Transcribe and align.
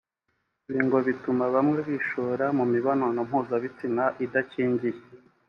Ibi 0.69 0.81
ngo 0.85 0.97
bituma 1.07 1.43
bamwe 1.55 1.79
bishora 1.89 2.45
mu 2.57 2.65
mibonano 2.73 3.19
mpuzabitsina 3.27 4.03
idakingiye 4.25 4.99